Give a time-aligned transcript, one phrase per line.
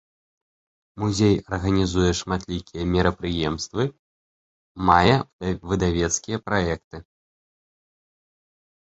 [1.01, 3.83] Музей арганізуе шматлікія мерапрыемствы,
[4.89, 5.17] мае
[5.73, 6.97] выдавецкія праекты.